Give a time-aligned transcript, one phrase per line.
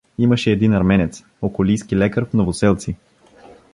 [0.19, 2.95] Имаше един арменец, околийски лекар в Новоселци.